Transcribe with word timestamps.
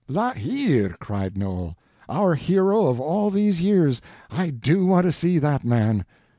"La 0.07 0.33
Hire!" 0.33 0.97
cried 0.99 1.37
Noel, 1.37 1.77
"our 2.09 2.33
hero 2.33 2.87
of 2.87 2.99
all 2.99 3.29
these 3.29 3.61
years—I 3.61 4.49
do 4.49 4.83
want 4.87 5.05
to 5.05 5.11
see 5.11 5.37
that 5.37 5.63
man!" 5.63 6.05